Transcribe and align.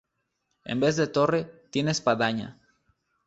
En 0.65 0.79
vez 0.79 0.95
de 0.95 1.05
torre, 1.05 1.43
tiene 1.69 1.91
espadaña. 1.91 2.57